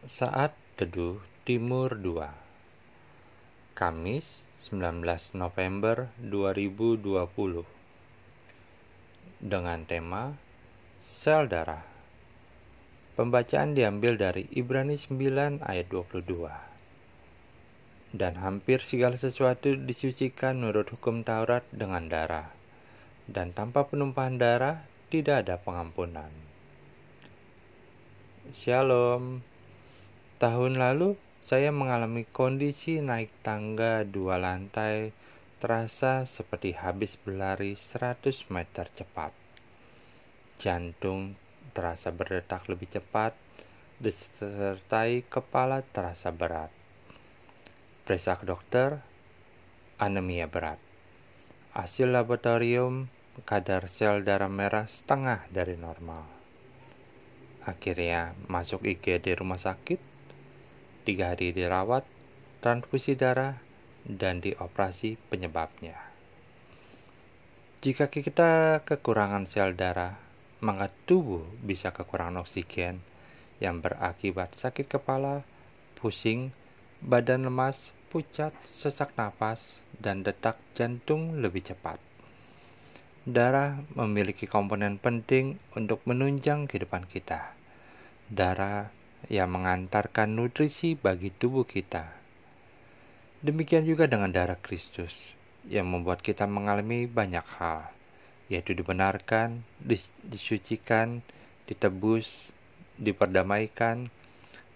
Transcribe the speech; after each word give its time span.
Saat 0.00 0.56
Teduh 0.80 1.20
Timur 1.44 1.92
2 1.92 2.24
Kamis 3.76 4.48
19 4.56 5.04
November 5.36 6.08
2020 6.24 7.04
Dengan 9.44 9.84
tema 9.84 10.40
Sel 11.04 11.52
Darah. 11.52 11.84
Pembacaan 13.12 13.76
diambil 13.76 14.16
dari 14.16 14.48
Ibrani 14.48 14.96
9 14.96 15.60
ayat 15.68 15.92
22 15.92 16.48
Dan 18.16 18.40
hampir 18.40 18.80
segala 18.80 19.20
sesuatu 19.20 19.76
disucikan 19.76 20.64
menurut 20.64 20.96
hukum 20.96 21.28
Taurat 21.28 21.68
dengan 21.76 22.08
darah. 22.08 22.48
Dan 23.28 23.52
tanpa 23.52 23.84
penumpahan 23.84 24.40
darah 24.40 24.80
tidak 25.12 25.44
ada 25.44 25.60
pengampunan. 25.60 26.32
Shalom 28.48 29.44
Tahun 30.40 30.72
lalu, 30.80 31.20
saya 31.36 31.68
mengalami 31.68 32.24
kondisi 32.24 33.04
naik 33.04 33.28
tangga 33.44 34.08
dua 34.08 34.40
lantai 34.40 35.12
terasa 35.60 36.24
seperti 36.24 36.72
habis 36.72 37.20
berlari 37.20 37.76
100 37.76 38.48
meter 38.48 38.88
cepat. 38.88 39.36
Jantung 40.56 41.36
terasa 41.76 42.08
berdetak 42.08 42.72
lebih 42.72 42.88
cepat, 42.88 43.36
disertai 44.00 45.28
kepala 45.28 45.84
terasa 45.84 46.32
berat. 46.32 46.72
Periksa 48.08 48.40
dokter, 48.40 49.04
anemia 50.00 50.48
berat. 50.48 50.80
Hasil 51.76 52.16
laboratorium, 52.16 53.12
kadar 53.44 53.92
sel 53.92 54.24
darah 54.24 54.48
merah 54.48 54.88
setengah 54.88 55.44
dari 55.52 55.76
normal. 55.76 56.24
Akhirnya 57.68 58.32
masuk 58.48 58.88
IGD 58.88 59.36
rumah 59.36 59.60
sakit, 59.60 60.09
tiga 61.02 61.32
hari 61.32 61.52
dirawat, 61.56 62.04
transfusi 62.60 63.16
darah, 63.16 63.56
dan 64.04 64.40
dioperasi 64.40 65.20
penyebabnya. 65.28 65.96
Jika 67.80 68.12
kita 68.12 68.84
kekurangan 68.84 69.48
sel 69.48 69.72
darah, 69.72 70.20
maka 70.60 70.92
tubuh 71.08 71.44
bisa 71.64 71.96
kekurangan 71.96 72.44
oksigen 72.44 73.00
yang 73.60 73.80
berakibat 73.80 74.52
sakit 74.52 74.88
kepala, 74.88 75.44
pusing, 75.96 76.52
badan 77.00 77.48
lemas, 77.48 77.96
pucat, 78.12 78.52
sesak 78.68 79.16
napas, 79.16 79.80
dan 79.96 80.20
detak 80.20 80.60
jantung 80.76 81.40
lebih 81.40 81.64
cepat. 81.64 81.96
Darah 83.24 83.80
memiliki 83.96 84.48
komponen 84.48 84.96
penting 84.96 85.60
untuk 85.76 86.04
menunjang 86.08 86.68
kehidupan 86.68 87.04
kita. 87.04 87.52
Darah 88.28 88.92
yang 89.28 89.52
mengantarkan 89.52 90.32
nutrisi 90.32 90.96
bagi 90.96 91.28
tubuh 91.28 91.68
kita. 91.68 92.08
Demikian 93.44 93.84
juga 93.84 94.08
dengan 94.08 94.32
darah 94.32 94.56
Kristus 94.56 95.36
yang 95.68 95.88
membuat 95.92 96.24
kita 96.24 96.48
mengalami 96.48 97.04
banyak 97.04 97.44
hal, 97.60 97.92
yaitu 98.48 98.72
dibenarkan, 98.72 99.60
dis 99.80 100.08
disucikan, 100.24 101.20
ditebus, 101.68 102.56
diperdamaikan, 102.96 104.08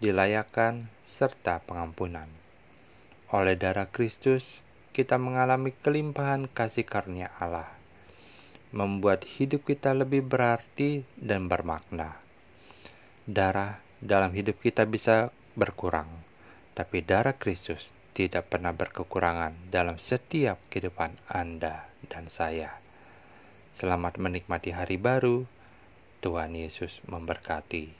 dilayakan, 0.00 0.88
serta 1.04 1.60
pengampunan. 1.64 2.28
Oleh 3.32 3.56
darah 3.56 3.88
Kristus, 3.88 4.64
kita 4.90 5.20
mengalami 5.20 5.70
kelimpahan 5.70 6.50
kasih 6.50 6.82
karunia 6.88 7.30
Allah, 7.38 7.68
membuat 8.74 9.22
hidup 9.24 9.68
kita 9.68 9.94
lebih 9.94 10.24
berarti 10.26 11.06
dan 11.14 11.46
bermakna. 11.46 12.18
Darah 13.30 13.89
dalam 14.00 14.32
hidup 14.32 14.56
kita 14.56 14.88
bisa 14.88 15.28
berkurang, 15.52 16.08
tapi 16.72 17.04
darah 17.04 17.36
Kristus 17.36 17.92
tidak 18.16 18.48
pernah 18.48 18.72
berkekurangan 18.72 19.68
dalam 19.68 20.00
setiap 20.00 20.56
kehidupan 20.72 21.20
Anda 21.28 21.92
dan 22.08 22.32
saya. 22.32 22.80
Selamat 23.70 24.16
menikmati 24.16 24.72
hari 24.72 24.96
baru. 24.96 25.44
Tuhan 26.24 26.56
Yesus 26.56 27.00
memberkati. 27.06 27.99